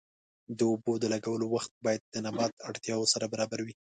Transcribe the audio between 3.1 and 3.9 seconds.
سره برابر وي.